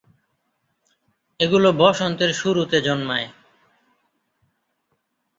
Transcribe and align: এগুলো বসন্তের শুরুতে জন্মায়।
এগুলো 1.39 1.69
বসন্তের 1.73 2.31
শুরুতে 2.33 2.77
জন্মায়। 2.81 3.27